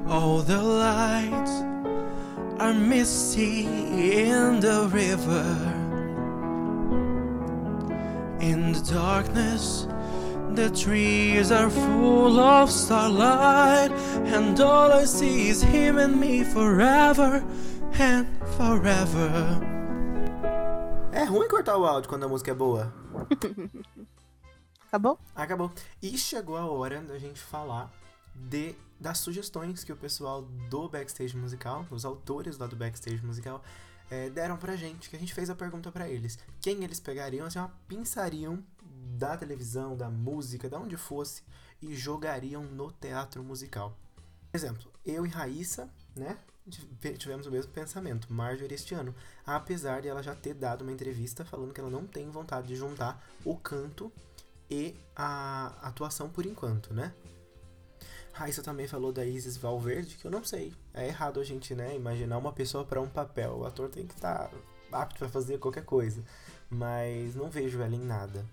All 0.08 0.38
the 0.38 0.62
lights 0.62 1.62
are 2.58 2.72
misty 2.72 3.66
in 4.22 4.60
the 4.60 4.88
river. 4.92 5.44
In 8.40 8.72
the 8.72 8.92
darkness, 8.92 9.86
the 10.54 10.70
trees 10.70 11.50
are 11.50 11.68
full 11.68 12.38
of 12.38 12.70
starlight, 12.70 13.90
and 14.24 14.58
all 14.60 14.92
I 14.92 15.04
see 15.04 15.48
is 15.48 15.62
him 15.62 15.98
and 15.98 16.18
me 16.18 16.44
forever 16.44 17.44
and 17.98 18.26
forever. 18.56 19.60
É 21.12 21.24
ruim 21.24 21.48
cortar 21.48 21.76
o 21.76 21.84
áudio 21.84 22.08
quando 22.08 22.24
a 22.24 22.28
música 22.28 22.50
é 22.50 22.54
boa. 22.54 22.92
Acabou? 24.88 25.18
Acabou. 25.34 25.72
E 26.02 26.16
chegou 26.16 26.56
a 26.56 26.70
hora 26.70 27.02
da 27.02 27.18
gente 27.18 27.40
falar 27.40 27.92
de 28.34 28.74
das 28.98 29.18
sugestões 29.18 29.84
que 29.84 29.92
o 29.92 29.96
pessoal 29.96 30.42
do 30.70 30.88
Backstage 30.88 31.36
Musical, 31.36 31.86
os 31.90 32.04
autores 32.04 32.56
lá 32.56 32.66
do 32.66 32.76
Backstage 32.76 33.22
Musical, 33.24 33.62
eh, 34.10 34.30
deram 34.30 34.56
pra 34.56 34.74
gente, 34.74 35.10
que 35.10 35.16
a 35.16 35.18
gente 35.18 35.34
fez 35.34 35.50
a 35.50 35.54
pergunta 35.54 35.92
pra 35.92 36.08
eles. 36.08 36.38
Quem 36.60 36.82
eles 36.82 36.98
pegariam, 36.98 37.46
assim, 37.46 37.58
uma 37.58 37.72
pinçariam 37.86 38.64
da 39.18 39.36
televisão, 39.36 39.96
da 39.96 40.08
música, 40.08 40.68
da 40.68 40.78
onde 40.78 40.96
fosse, 40.96 41.42
e 41.82 41.94
jogariam 41.94 42.62
no 42.62 42.90
teatro 42.90 43.42
musical. 43.42 43.96
Por 44.50 44.56
exemplo, 44.56 44.90
eu 45.04 45.26
e 45.26 45.28
Raíssa, 45.28 45.90
né, 46.14 46.38
tivemos 47.18 47.46
o 47.46 47.50
mesmo 47.50 47.72
pensamento, 47.72 48.32
Marjorie 48.32 48.74
este 48.74 48.94
ano, 48.94 49.14
apesar 49.44 50.02
de 50.02 50.08
ela 50.08 50.22
já 50.22 50.34
ter 50.34 50.54
dado 50.54 50.82
uma 50.82 50.92
entrevista 50.92 51.44
falando 51.44 51.72
que 51.72 51.80
ela 51.80 51.90
não 51.90 52.06
tem 52.06 52.28
vontade 52.30 52.68
de 52.68 52.76
juntar 52.76 53.24
o 53.44 53.56
canto 53.56 54.12
e 54.70 54.94
a 55.14 55.66
atuação 55.82 56.28
por 56.28 56.44
enquanto, 56.44 56.92
né? 56.92 57.12
Raíssa 58.32 58.62
também 58.62 58.86
falou 58.86 59.12
da 59.12 59.24
Isis 59.24 59.56
Valverde, 59.56 60.16
que 60.16 60.26
eu 60.26 60.30
não 60.30 60.44
sei. 60.44 60.74
É 60.92 61.06
errado 61.06 61.40
a 61.40 61.44
gente, 61.44 61.74
né, 61.74 61.96
imaginar 61.96 62.36
uma 62.36 62.52
pessoa 62.52 62.84
para 62.84 63.00
um 63.00 63.08
papel. 63.08 63.60
O 63.60 63.64
ator 63.64 63.88
tem 63.88 64.06
que 64.06 64.12
estar 64.12 64.50
apto 64.92 65.18
para 65.18 65.28
fazer 65.28 65.58
qualquer 65.58 65.84
coisa. 65.84 66.22
Mas 66.68 67.34
não 67.34 67.48
vejo 67.48 67.80
ela 67.80 67.94
em 67.94 68.04
nada. 68.04 68.44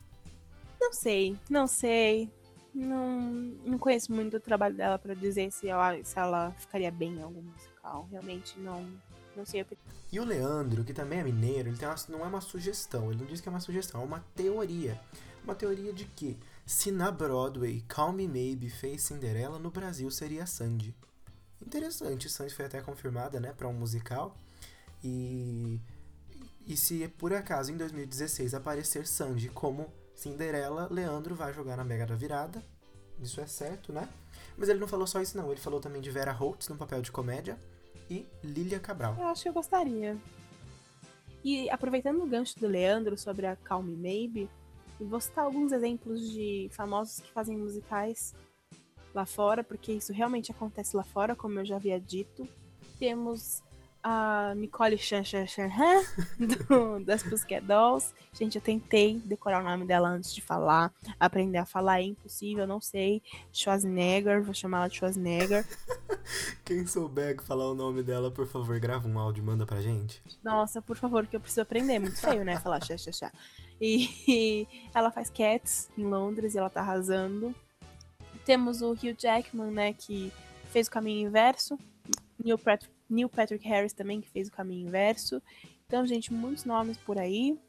Não 0.79 0.93
sei, 0.93 1.37
não 1.49 1.67
sei. 1.67 2.31
Não, 2.73 3.21
não 3.65 3.77
conheço 3.77 4.13
muito 4.13 4.37
o 4.37 4.39
trabalho 4.39 4.75
dela 4.75 4.97
pra 4.97 5.13
dizer 5.13 5.51
se 5.51 5.67
ela, 5.67 6.01
se 6.01 6.17
ela 6.17 6.51
ficaria 6.51 6.89
bem 6.89 7.17
em 7.17 7.21
algum 7.21 7.43
musical. 7.83 8.07
Realmente 8.09 8.57
não, 8.59 8.87
não 9.35 9.45
sei. 9.45 9.65
E 10.11 10.19
o 10.19 10.23
Leandro, 10.25 10.83
que 10.83 10.93
também 10.93 11.19
é 11.19 11.23
mineiro, 11.23 11.69
ele 11.69 11.77
tem 11.77 11.87
uma- 11.87 11.95
não 12.09 12.19
é 12.23 12.27
uma 12.27 12.41
sugestão, 12.41 13.11
ele 13.11 13.19
não 13.21 13.27
diz 13.27 13.41
que 13.41 13.49
é 13.49 13.51
uma 13.51 13.59
sugestão, 13.59 14.01
é 14.01 14.05
uma 14.05 14.19
teoria. 14.35 14.99
Uma 15.43 15.55
teoria 15.55 15.91
de 15.91 16.05
que 16.05 16.37
se 16.65 16.89
na 16.91 17.11
Broadway 17.11 17.83
Call 17.87 18.13
Me 18.13 18.27
Maybe 18.27 18.69
fez 18.69 19.03
Cinderela, 19.03 19.59
no 19.59 19.69
Brasil 19.69 20.09
seria 20.09 20.45
Sandy. 20.45 20.95
Interessante, 21.65 22.29
Sandy 22.29 22.53
foi 22.53 22.65
até 22.65 22.81
confirmada, 22.81 23.39
né, 23.39 23.53
para 23.53 23.67
um 23.67 23.73
musical. 23.73 24.37
E 25.03 25.79
e 26.65 26.77
se 26.77 27.09
por 27.17 27.33
acaso 27.33 27.73
em 27.73 27.77
2016 27.77 28.53
aparecer 28.53 29.05
Sandy 29.05 29.49
como 29.49 29.91
Cinderela, 30.15 30.87
Leandro 30.89 31.35
vai 31.35 31.53
jogar 31.53 31.75
na 31.75 31.83
Mega 31.83 32.05
da 32.05 32.15
Virada. 32.15 32.63
Isso 33.21 33.41
é 33.41 33.45
certo, 33.45 33.91
né? 33.91 34.07
Mas 34.57 34.69
ele 34.69 34.79
não 34.79 34.87
falou 34.87 35.05
só 35.05 35.21
isso 35.21 35.35
não, 35.35 35.51
ele 35.51 35.59
falou 35.59 35.81
também 35.81 36.01
de 36.01 36.09
Vera 36.09 36.31
Holtz 36.31 36.69
no 36.69 36.77
papel 36.77 37.01
de 37.01 37.11
comédia 37.11 37.57
e 38.13 38.25
Lilia 38.47 38.79
Cabral. 38.79 39.15
Eu 39.19 39.27
acho 39.27 39.43
que 39.43 39.49
eu 39.49 39.53
gostaria. 39.53 40.17
E 41.43 41.69
aproveitando 41.69 42.21
o 42.23 42.27
gancho 42.27 42.57
do 42.59 42.67
Leandro 42.67 43.17
sobre 43.17 43.45
a 43.45 43.55
Calm 43.55 43.85
Maybe, 43.85 44.49
eu 44.99 45.07
vou 45.07 45.19
citar 45.19 45.43
alguns 45.45 45.71
exemplos 45.71 46.21
de 46.31 46.69
famosos 46.71 47.19
que 47.19 47.31
fazem 47.31 47.57
musicais 47.57 48.33
lá 49.13 49.25
fora, 49.25 49.63
porque 49.63 49.91
isso 49.91 50.13
realmente 50.13 50.51
acontece 50.51 50.95
lá 50.95 51.03
fora, 51.03 51.35
como 51.35 51.59
eu 51.59 51.65
já 51.65 51.75
havia 51.75 51.99
dito. 51.99 52.47
Temos 52.97 53.61
a 54.01 54.53
Nicole 54.55 54.97
Chan 54.97 55.23
Chan 55.23 55.45
Chan 55.47 55.67
Han, 55.67 56.03
do- 56.99 57.05
das 57.05 57.23
Pussycat 57.23 57.65
Dolls. 57.65 58.13
Gente, 58.33 58.55
eu 58.55 58.61
tentei 58.61 59.17
decorar 59.25 59.61
o 59.61 59.63
nome 59.63 59.85
dela 59.85 60.09
antes 60.09 60.33
de 60.33 60.41
falar, 60.41 60.91
aprender 61.19 61.57
a 61.57 61.65
falar 61.65 61.99
é 62.01 62.03
impossível, 62.05 62.65
não 62.67 62.79
sei. 62.81 63.21
Schwarzenegger, 63.51 64.41
vou 64.43 64.53
chamar 64.53 64.79
ela 64.79 64.87
de 64.89 64.97
Schwarzenegger. 64.97 65.65
Quem 66.63 66.85
souber 66.85 67.41
falar 67.41 67.69
o 67.69 67.75
nome 67.75 68.03
dela, 68.03 68.31
por 68.31 68.47
favor, 68.47 68.79
grava 68.79 69.07
um 69.07 69.19
áudio 69.19 69.41
e 69.41 69.45
manda 69.45 69.65
pra 69.65 69.81
gente. 69.81 70.21
Nossa, 70.43 70.81
por 70.81 70.97
favor, 70.97 71.25
que 71.27 71.35
eu 71.35 71.39
preciso 71.39 71.61
aprender. 71.61 71.93
É 71.93 71.99
muito 71.99 72.19
feio, 72.19 72.43
né? 72.43 72.59
Falar 72.59 72.83
chá, 72.83 72.97
chá, 72.97 73.11
chá. 73.11 73.31
E, 73.79 74.67
ela 74.93 75.11
faz 75.11 75.29
Cats 75.29 75.89
em 75.97 76.05
Londres 76.05 76.55
e 76.55 76.57
ela 76.57 76.69
tá 76.69 76.81
arrasando. 76.81 77.53
Temos 78.45 78.81
o 78.81 78.91
Hugh 78.91 79.15
Jackman, 79.17 79.71
né? 79.71 79.93
Que 79.93 80.31
fez 80.71 80.87
o 80.87 80.91
caminho 80.91 81.27
inverso. 81.27 81.77
Neil, 82.43 82.59
Neil 83.09 83.29
Patrick 83.29 83.67
Harris 83.67 83.93
também, 83.93 84.21
que 84.21 84.29
fez 84.29 84.47
o 84.47 84.51
caminho 84.51 84.87
inverso. 84.87 85.41
Então, 85.87 86.05
gente, 86.05 86.33
muitos 86.33 86.65
nomes 86.65 86.97
por 86.97 87.17
aí. 87.17 87.59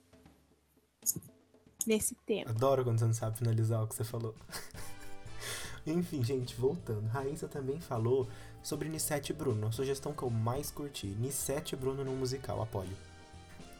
Nesse 1.86 2.14
tema. 2.26 2.50
Adoro 2.50 2.82
quando 2.82 2.98
você 2.98 3.04
não 3.04 3.12
sabe 3.12 3.36
finalizar 3.36 3.82
o 3.82 3.86
que 3.86 3.94
você 3.94 4.04
falou. 4.04 4.34
Enfim, 5.86 6.24
gente, 6.24 6.54
voltando. 6.54 7.06
Raíssa 7.08 7.46
também 7.46 7.80
falou 7.80 8.28
sobre 8.62 8.88
Nissete 8.88 9.32
Bruno, 9.32 9.66
a 9.66 9.72
sugestão 9.72 10.12
que 10.12 10.22
eu 10.22 10.30
mais 10.30 10.70
curti. 10.70 11.06
Nissete 11.06 11.76
Bruno 11.76 12.04
no 12.04 12.12
musical, 12.12 12.62
apoio. 12.62 12.96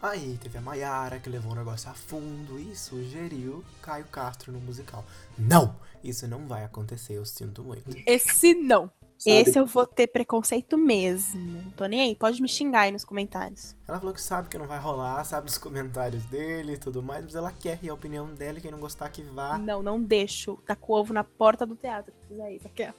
Aí 0.03 0.39
teve 0.43 0.59
a 0.59 0.61
Mayara 0.61 1.19
que 1.19 1.31
levou 1.31 1.53
o 1.53 1.55
negócio 1.55 1.89
a 1.89 1.95
fundo 1.95 2.61
e 2.61 2.77
sugeriu 2.77 3.65
Caio 3.81 4.05
Castro 4.05 4.53
no 4.53 4.61
musical. 4.61 5.03
Não! 5.39 5.75
Isso 6.05 6.29
não 6.29 6.47
vai 6.47 6.63
acontecer, 6.63 7.15
eu 7.15 7.25
sinto 7.25 7.63
muito. 7.63 7.97
Esse 8.07 8.53
não. 8.53 8.91
Esse 9.27 9.59
eu 9.59 9.67
vou 9.67 9.87
ter 9.87 10.07
preconceito 10.07 10.77
mesmo. 10.77 11.41
Não 11.41 11.71
tô 11.71 11.87
nem 11.87 12.01
aí. 12.03 12.15
Pode 12.15 12.43
me 12.43 12.49
xingar 12.49 12.83
aí 12.83 12.93
nos 12.93 13.05
comentários. 13.05 13.75
Ela 13.89 13.99
falou 13.99 14.15
que 14.15 14.21
sabe 14.21 14.49
que 14.49 14.59
não 14.59 14.67
vai 14.67 14.79
rolar, 14.79 15.25
sabe 15.25 15.49
os 15.49 15.57
comentários 15.57 16.25
dele 16.25 16.75
e 16.75 16.79
tudo 16.79 17.03
mais, 17.03 17.25
mas 17.25 17.35
ela 17.35 17.53
quer, 17.53 17.79
e 17.83 17.89
a 17.89 17.95
opinião 17.95 18.27
dela, 18.35 18.61
quem 18.61 18.71
não 18.71 18.81
gostar 18.81 19.09
que 19.09 19.23
vá. 19.23 19.57
Não, 19.59 19.83
não 19.83 20.01
deixo. 20.01 20.59
Tá 20.67 20.77
com 20.77 20.93
o 20.93 20.97
ovo 20.97 21.15
na 21.15 21.25
porta 21.25 21.65
do 21.65 21.75
teatro. 21.75 22.13
Se 22.21 22.29
fizer 22.29 22.53
isso, 22.53 22.67
aquela. 22.67 22.95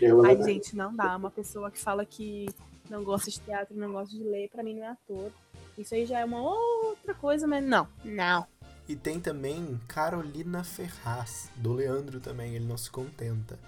Ela 0.00 0.28
Ai, 0.28 0.42
gente, 0.42 0.74
não 0.74 0.94
dá. 0.94 1.16
Uma 1.16 1.30
pessoa 1.30 1.70
que 1.70 1.78
fala 1.78 2.04
que 2.04 2.46
não 2.88 3.04
gosta 3.04 3.30
de 3.30 3.40
teatro, 3.40 3.76
não 3.76 3.92
gosta 3.92 4.16
de 4.16 4.22
ler, 4.22 4.48
pra 4.48 4.62
mim 4.62 4.74
não 4.74 4.84
é 4.84 4.88
ator. 4.88 5.30
Isso 5.76 5.94
aí 5.94 6.06
já 6.06 6.20
é 6.20 6.24
uma 6.24 6.40
outra 6.40 7.14
coisa, 7.14 7.46
mas 7.46 7.62
não. 7.62 7.86
Não. 8.04 8.46
E 8.88 8.94
tem 8.94 9.20
também 9.20 9.80
Carolina 9.88 10.62
Ferraz, 10.62 11.50
do 11.56 11.72
Leandro 11.72 12.20
também, 12.20 12.54
ele 12.54 12.64
não 12.64 12.76
se 12.76 12.90
contenta. 12.90 13.58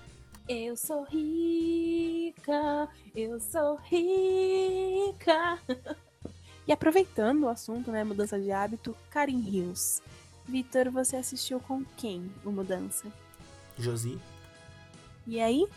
Eu 0.49 0.77
sou 0.79 1.05
rica, 1.05 2.89
eu 3.15 3.39
sou 3.39 3.77
rica. 3.77 5.59
e 6.67 6.73
aproveitando 6.73 7.43
o 7.43 7.49
assunto, 7.49 7.91
né, 7.91 8.03
mudança 8.03 8.41
de 8.41 8.51
hábito, 8.51 8.97
Karen 9.11 9.39
Hills. 9.39 10.01
Vitor, 10.47 10.91
você 10.91 11.17
assistiu 11.17 11.61
com 11.61 11.85
quem 11.99 12.33
o 12.47 12.51
Mudança? 12.51 13.13
Josi, 13.77 14.19
E 15.27 15.39
aí? 15.39 15.69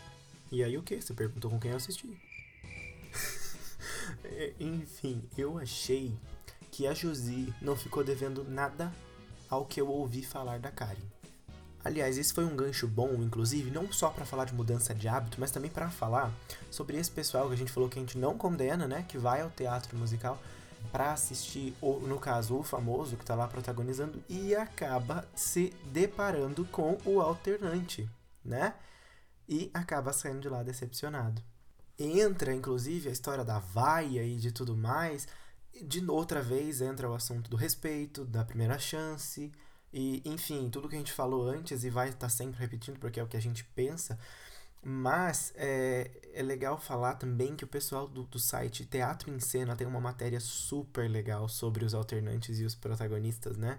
E 0.50 0.64
aí 0.64 0.78
o 0.78 0.82
que? 0.82 0.98
Você 1.00 1.12
perguntou 1.12 1.50
com 1.50 1.60
quem 1.60 1.70
eu 1.70 1.76
assisti. 1.76 2.08
É, 4.24 4.52
Enfim, 4.58 5.22
eu 5.36 5.58
achei 5.58 6.16
que 6.70 6.86
a 6.86 6.94
Josi 6.94 7.52
não 7.60 7.76
ficou 7.76 8.02
devendo 8.02 8.42
nada 8.42 8.92
ao 9.48 9.64
que 9.66 9.80
eu 9.80 9.88
ouvi 9.88 10.22
falar 10.22 10.58
da 10.58 10.70
Karen. 10.70 10.96
Aliás, 11.84 12.16
esse 12.16 12.32
foi 12.32 12.44
um 12.44 12.54
gancho 12.54 12.86
bom, 12.86 13.14
inclusive, 13.22 13.70
não 13.70 13.90
só 13.92 14.10
pra 14.10 14.24
falar 14.24 14.44
de 14.44 14.54
mudança 14.54 14.94
de 14.94 15.08
hábito, 15.08 15.40
mas 15.40 15.50
também 15.50 15.70
pra 15.70 15.90
falar 15.90 16.32
sobre 16.70 16.96
esse 16.96 17.10
pessoal 17.10 17.48
que 17.48 17.54
a 17.54 17.56
gente 17.56 17.72
falou 17.72 17.88
que 17.88 17.98
a 17.98 18.02
gente 18.02 18.16
não 18.16 18.38
condena, 18.38 18.86
né, 18.86 19.04
que 19.08 19.18
vai 19.18 19.40
ao 19.40 19.50
teatro 19.50 19.96
musical 19.98 20.40
pra 20.90 21.12
assistir, 21.12 21.74
ou, 21.80 22.00
no 22.00 22.18
caso, 22.18 22.56
o 22.56 22.62
famoso 22.62 23.16
que 23.16 23.24
tá 23.24 23.34
lá 23.34 23.46
protagonizando 23.48 24.22
e 24.28 24.54
acaba 24.54 25.26
se 25.34 25.72
deparando 25.92 26.64
com 26.66 26.98
o 27.04 27.20
alternante, 27.20 28.08
né? 28.44 28.74
E 29.48 29.70
acaba 29.72 30.12
saindo 30.12 30.40
de 30.40 30.48
lá 30.48 30.62
decepcionado. 30.62 31.42
Entra, 31.98 32.54
inclusive, 32.54 33.08
a 33.08 33.12
história 33.12 33.44
da 33.44 33.58
vaia 33.58 34.24
e 34.24 34.36
de 34.36 34.50
tudo 34.50 34.76
mais. 34.76 35.28
De 35.82 36.04
outra 36.10 36.42
vez 36.42 36.80
entra 36.80 37.08
o 37.08 37.14
assunto 37.14 37.48
do 37.48 37.56
respeito, 37.56 38.24
da 38.24 38.44
primeira 38.44 38.78
chance, 38.78 39.52
e 39.92 40.22
enfim, 40.24 40.70
tudo 40.70 40.88
que 40.88 40.94
a 40.94 40.98
gente 40.98 41.12
falou 41.12 41.46
antes 41.48 41.84
e 41.84 41.90
vai 41.90 42.08
estar 42.08 42.28
sempre 42.28 42.58
repetindo 42.58 42.98
porque 42.98 43.20
é 43.20 43.22
o 43.22 43.28
que 43.28 43.36
a 43.36 43.40
gente 43.42 43.64
pensa. 43.64 44.18
Mas 44.84 45.52
é, 45.56 46.10
é 46.34 46.42
legal 46.42 46.76
falar 46.78 47.14
também 47.14 47.54
que 47.54 47.64
o 47.64 47.68
pessoal 47.68 48.08
do, 48.08 48.24
do 48.24 48.38
site 48.38 48.84
Teatro 48.84 49.30
em 49.32 49.38
Cena 49.38 49.76
tem 49.76 49.86
uma 49.86 50.00
matéria 50.00 50.40
super 50.40 51.08
legal 51.08 51.48
sobre 51.48 51.84
os 51.84 51.94
alternantes 51.94 52.58
e 52.58 52.64
os 52.64 52.74
protagonistas, 52.74 53.56
né? 53.56 53.78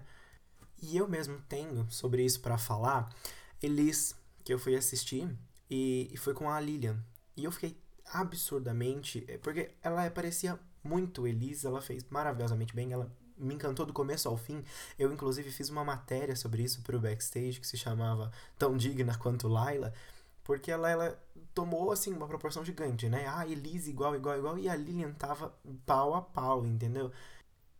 E 0.82 0.96
eu 0.96 1.08
mesmo 1.08 1.40
tenho 1.48 1.86
sobre 1.90 2.24
isso 2.24 2.40
pra 2.40 2.56
falar. 2.58 3.14
Elis, 3.62 4.14
que 4.44 4.52
eu 4.52 4.58
fui 4.58 4.76
assistir, 4.76 5.28
e, 5.70 6.10
e 6.12 6.16
foi 6.16 6.34
com 6.34 6.50
a 6.50 6.60
Lilian. 6.60 6.98
E 7.36 7.44
eu 7.44 7.52
fiquei 7.52 7.76
absurdamente. 8.06 9.24
é, 9.28 9.38
Porque 9.38 9.72
ela 9.82 10.10
parecia 10.10 10.58
muito 10.82 11.26
Elis, 11.26 11.64
ela 11.64 11.80
fez 11.82 12.04
maravilhosamente 12.10 12.74
bem, 12.74 12.92
ela 12.92 13.10
me 13.36 13.54
encantou 13.54 13.86
do 13.86 13.92
começo 13.92 14.28
ao 14.28 14.36
fim. 14.36 14.64
Eu, 14.98 15.12
inclusive, 15.12 15.50
fiz 15.50 15.68
uma 15.70 15.84
matéria 15.84 16.36
sobre 16.36 16.62
isso 16.62 16.82
pro 16.82 17.00
backstage 17.00 17.60
que 17.60 17.66
se 17.66 17.76
chamava 17.76 18.30
Tão 18.58 18.76
Digna 18.76 19.16
Quanto 19.16 19.48
Laila. 19.48 19.92
Porque 20.44 20.70
ela, 20.70 20.90
ela 20.90 21.18
tomou, 21.54 21.90
assim, 21.90 22.12
uma 22.12 22.28
proporção 22.28 22.64
gigante, 22.64 23.08
né? 23.08 23.26
Ah, 23.26 23.46
Elise 23.46 23.90
igual, 23.90 24.14
igual, 24.14 24.38
igual. 24.38 24.58
E 24.58 24.68
a 24.68 24.76
Lilian 24.76 25.12
tava 25.12 25.54
pau 25.86 26.14
a 26.14 26.22
pau, 26.22 26.66
entendeu? 26.66 27.10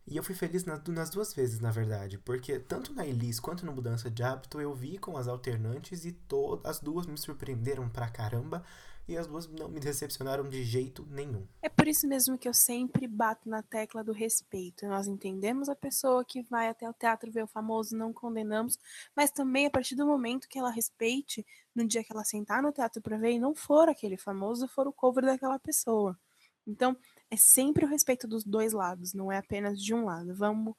E 0.07 0.17
eu 0.17 0.23
fui 0.23 0.35
feliz 0.35 0.65
nas, 0.65 0.83
nas 0.87 1.09
duas 1.09 1.33
vezes, 1.33 1.59
na 1.59 1.71
verdade. 1.71 2.17
Porque 2.19 2.59
tanto 2.59 2.93
na 2.93 3.05
Elise 3.05 3.41
quanto 3.41 3.65
no 3.65 3.71
Mudança 3.73 4.09
de 4.09 4.21
Hábito 4.23 4.61
eu 4.61 4.73
vi 4.73 4.97
com 4.97 5.17
as 5.17 5.27
alternantes 5.27 6.05
e 6.05 6.11
to 6.11 6.59
as 6.63 6.79
duas 6.79 7.07
me 7.07 7.17
surpreenderam 7.17 7.89
pra 7.89 8.09
caramba. 8.09 8.63
E 9.07 9.15
as 9.15 9.27
duas 9.27 9.47
não 9.47 9.69
me 9.69 9.79
decepcionaram 9.79 10.49
de 10.49 10.63
jeito 10.63 11.05
nenhum. 11.11 11.47
É 11.61 11.69
por 11.69 11.87
isso 11.87 12.07
mesmo 12.07 12.37
que 12.37 12.47
eu 12.47 12.53
sempre 12.53 13.07
bato 13.07 13.47
na 13.47 13.61
tecla 13.61 14.03
do 14.03 14.11
respeito. 14.11 14.87
Nós 14.87 15.07
entendemos 15.07 15.69
a 15.69 15.75
pessoa 15.75 16.25
que 16.25 16.41
vai 16.41 16.69
até 16.69 16.89
o 16.89 16.93
teatro 16.93 17.31
ver 17.31 17.43
o 17.43 17.47
famoso, 17.47 17.95
não 17.95 18.11
condenamos, 18.11 18.79
mas 19.15 19.29
também 19.29 19.67
a 19.67 19.69
partir 19.69 19.95
do 19.95 20.07
momento 20.07 20.47
que 20.47 20.57
ela 20.57 20.71
respeite, 20.71 21.45
no 21.75 21.85
dia 21.87 22.03
que 22.03 22.11
ela 22.11 22.23
sentar 22.23 22.63
no 22.63 22.71
teatro 22.71 23.01
para 23.01 23.17
ver 23.17 23.33
e 23.33 23.39
não 23.39 23.53
for 23.53 23.87
aquele 23.87 24.17
famoso, 24.17 24.67
for 24.67 24.87
o 24.87 24.93
cover 24.93 25.23
daquela 25.23 25.59
pessoa. 25.59 26.17
Então, 26.65 26.97
é 27.29 27.37
sempre 27.37 27.85
o 27.85 27.87
respeito 27.87 28.27
dos 28.27 28.43
dois 28.43 28.73
lados, 28.73 29.13
não 29.13 29.31
é 29.31 29.37
apenas 29.37 29.79
de 29.79 29.93
um 29.93 30.05
lado. 30.05 30.33
Vamos 30.33 30.73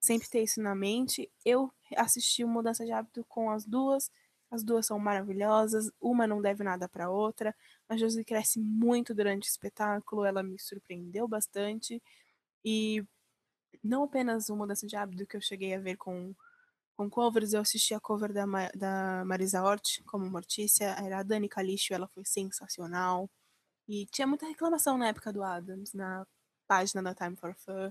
sempre 0.00 0.28
ter 0.28 0.42
isso 0.42 0.60
na 0.60 0.74
mente. 0.74 1.30
Eu 1.44 1.72
assisti 1.96 2.44
o 2.44 2.48
Mudança 2.48 2.84
de 2.84 2.92
Hábito 2.92 3.24
com 3.28 3.50
as 3.50 3.64
duas, 3.64 4.10
as 4.52 4.62
duas 4.62 4.86
são 4.86 4.98
maravilhosas, 4.98 5.90
uma 5.98 6.26
não 6.26 6.42
deve 6.42 6.62
nada 6.62 6.86
para 6.86 7.10
outra. 7.10 7.56
A 7.88 7.96
Josi 7.96 8.22
cresce 8.22 8.60
muito 8.60 9.14
durante 9.14 9.48
o 9.48 9.50
espetáculo, 9.50 10.26
ela 10.26 10.42
me 10.42 10.58
surpreendeu 10.60 11.26
bastante. 11.26 12.02
E 12.64 13.02
não 13.82 14.04
apenas 14.04 14.50
o 14.50 14.56
Mudança 14.56 14.86
de 14.86 14.94
Hábito 14.94 15.26
que 15.26 15.38
eu 15.38 15.40
cheguei 15.40 15.74
a 15.74 15.80
ver 15.80 15.96
com, 15.96 16.34
com 16.96 17.08
covers, 17.08 17.54
eu 17.54 17.62
assisti 17.62 17.94
a 17.94 18.00
cover 18.00 18.30
da, 18.32 18.44
da 18.74 19.24
Marisa 19.24 19.62
Hort 19.62 20.02
como 20.04 20.30
Mortícia, 20.30 20.96
era 21.02 21.20
a 21.20 21.22
Dani 21.22 21.48
Calixto, 21.48 21.94
ela 21.94 22.06
foi 22.08 22.24
sensacional. 22.26 23.30
E 23.88 24.06
tinha 24.06 24.26
muita 24.26 24.46
reclamação 24.46 24.98
na 24.98 25.08
época 25.08 25.32
do 25.32 25.42
Adams, 25.42 25.94
na 25.94 26.26
página 26.68 27.02
da 27.02 27.14
Time 27.14 27.36
for 27.36 27.54
Fun, 27.54 27.90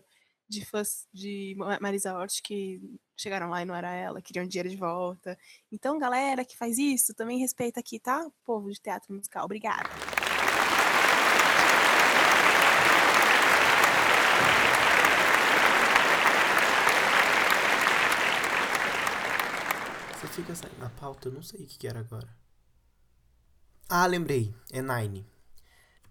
de 0.51 0.65
fãs 0.65 1.07
de 1.13 1.55
Ma- 1.57 1.79
Marisa 1.79 2.13
Hort 2.13 2.41
que 2.43 2.81
chegaram 3.15 3.49
lá 3.49 3.61
e 3.61 3.65
não 3.65 3.73
era 3.73 3.93
ela, 3.93 4.21
queriam 4.21 4.45
dinheiro 4.45 4.69
de 4.69 4.75
volta. 4.75 5.37
Então, 5.71 5.97
galera 5.97 6.43
que 6.43 6.57
faz 6.57 6.77
isso, 6.77 7.13
também 7.13 7.39
respeita 7.39 7.79
aqui, 7.79 7.99
tá? 7.99 8.29
Povo 8.43 8.69
de 8.69 8.79
teatro 8.81 9.13
musical. 9.13 9.45
Obrigada. 9.45 9.89
Você 20.19 20.27
fica 20.27 20.55
saindo 20.55 20.77
na 20.79 20.89
pauta, 20.89 21.27
eu 21.29 21.31
não 21.33 21.41
sei 21.41 21.63
o 21.63 21.67
que 21.67 21.87
era 21.87 21.99
agora. 21.99 22.27
Ah, 23.89 24.05
lembrei. 24.05 24.53
É 24.71 24.81
Nine. 24.81 25.25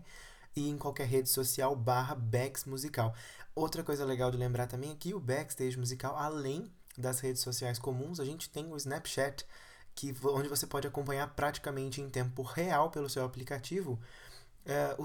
e 0.56 0.70
em 0.70 0.78
qualquer 0.78 1.08
rede 1.08 1.30
social 1.30 1.76
barra 1.76 2.16
Backs 2.16 2.66
Musical. 2.66 3.16
Outra 3.56 3.84
coisa 3.84 4.04
legal 4.04 4.30
de 4.30 4.38
lembrar 4.38 4.68
também 4.68 4.92
é 4.92 4.96
que 4.96 5.14
o 5.14 5.20
Backstage 5.20 5.78
Musical, 5.78 6.18
além 6.18 6.70
das 6.98 7.22
redes 7.22 7.42
sociais 7.42 7.80
comuns, 7.80 8.20
a 8.20 8.26
gente 8.26 8.50
tem 8.50 8.70
o 8.72 8.76
Snapchat, 8.76 9.46
que, 9.96 10.14
onde 10.26 10.50
você 10.50 10.68
pode 10.68 10.88
acompanhar 10.88 11.28
praticamente 11.34 12.02
em 12.02 12.10
tempo 12.10 12.42
real 12.44 12.92
pelo 12.92 13.10
seu 13.10 13.24
aplicativo 13.24 13.98
é, 14.66 14.96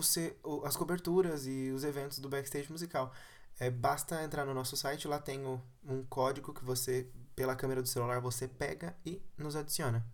o- 0.44 0.64
as 0.64 0.76
coberturas 0.76 1.46
e 1.46 1.70
os 1.70 1.85
eventos 1.85 2.18
do 2.18 2.29
Backstage 2.29 2.70
Musical. 2.70 3.12
É, 3.58 3.70
basta 3.70 4.22
entrar 4.22 4.44
no 4.44 4.52
nosso 4.52 4.76
site, 4.76 5.08
lá 5.08 5.18
tem 5.18 5.44
o- 5.46 5.60
um 5.88 6.04
código 6.04 6.52
que 6.52 6.64
você, 6.64 7.08
pela 7.34 7.56
câmera 7.56 7.80
do 7.82 7.88
celular, 7.88 8.20
você 8.20 8.46
pega 8.46 8.94
e 9.04 9.20
nos 9.38 9.56
adiciona. 9.56 10.04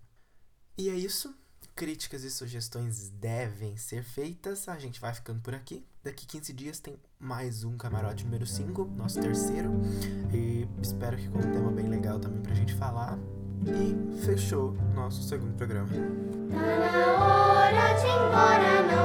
E 0.79 0.89
é 0.89 0.95
isso. 0.95 1.35
Críticas 1.75 2.23
e 2.23 2.31
sugestões 2.31 3.09
devem 3.11 3.77
ser 3.77 4.03
feitas. 4.05 4.69
A 4.69 4.79
gente 4.79 5.01
vai 5.01 5.13
ficando 5.15 5.41
por 5.41 5.55
aqui. 5.55 5.87
Daqui 6.05 6.27
15 6.27 6.53
dias 6.53 6.79
tem 6.81 7.01
mais 7.19 7.65
um 7.65 7.77
camarote 7.77 8.25
número 8.25 8.47
5, 8.47 8.85
nosso 8.85 9.21
terceiro. 9.21 9.71
E 10.35 10.69
espero 10.83 11.17
que 11.17 11.29
com 11.29 11.39
um 11.39 11.53
tema 11.53 11.71
bem 11.71 11.89
legal 11.89 12.19
também 12.21 12.43
pra 12.43 12.55
gente 12.55 12.75
falar. 12.75 13.19
E 13.65 14.23
fechou 14.25 14.73
nosso 14.95 15.23
segundo 15.23 15.57
programa. 15.57 15.89
Tá 15.89 16.57
na 16.57 17.25
hora 17.25 17.95
de 17.95 18.07
ir 18.07 18.11
embora, 18.11 18.83
não 18.97 19.02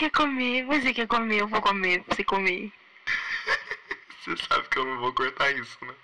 quer 0.00 0.10
comer? 0.10 0.64
Você 0.64 0.94
quer 0.94 1.06
comer? 1.06 1.42
Eu 1.42 1.46
vou 1.46 1.60
comer. 1.60 2.02
Você 2.08 2.24
comer. 2.24 2.72
Você 4.24 4.34
sabe 4.48 4.66
que 4.70 4.78
eu 4.78 4.84
não 4.86 4.98
vou 4.98 5.12
cortar 5.12 5.50
isso, 5.50 5.76
né? 5.84 5.94